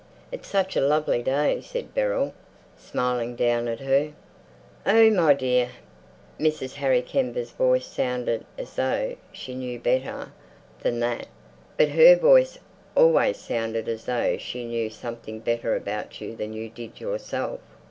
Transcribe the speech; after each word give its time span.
"It's 0.31 0.47
such 0.47 0.75
a 0.75 0.81
lovely 0.81 1.21
day," 1.21 1.61
said 1.61 1.93
Beryl, 1.93 2.33
smiling 2.75 3.35
down 3.35 3.67
at 3.67 3.81
her. 3.81 4.13
"Oh 4.83 5.11
my 5.11 5.35
dear!" 5.35 5.69
Mrs. 6.39 6.73
Harry 6.73 7.03
Kember's 7.03 7.51
voice 7.51 7.85
sounded 7.85 8.43
as 8.57 8.75
though 8.77 9.15
she 9.31 9.53
knew 9.53 9.77
better 9.79 10.31
than 10.81 11.01
that. 11.01 11.27
But 11.77 11.89
then 11.89 11.97
her 11.97 12.15
voice 12.15 12.57
always 12.95 13.37
sounded 13.37 13.87
as 13.87 14.05
though 14.05 14.37
she 14.39 14.65
knew 14.65 14.89
something 14.89 15.39
better 15.39 15.75
about 15.75 16.19
you 16.19 16.35
than 16.35 16.51
you 16.51 16.67
did 16.69 16.99
yourself. 16.99 17.59